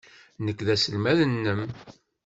[0.45, 1.61] Nekk d aselmad-nnem.